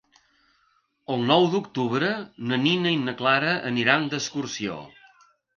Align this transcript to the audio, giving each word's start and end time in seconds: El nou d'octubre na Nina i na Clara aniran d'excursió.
El 1.15 1.21
nou 1.31 1.45
d'octubre 1.55 2.09
na 2.53 2.59
Nina 2.65 2.95
i 2.97 2.97
na 3.05 3.17
Clara 3.23 3.55
aniran 3.73 4.11
d'excursió. 4.15 4.83